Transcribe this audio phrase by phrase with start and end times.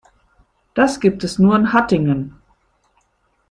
[0.73, 2.41] Das gibt es nur in Hattingen